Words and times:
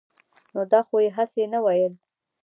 نو 0.53 0.61
دا 0.71 0.79
خو 0.87 0.95
يې 1.03 1.09
هسې 1.17 1.43
نه 1.53 1.59
وييل- 1.65 1.93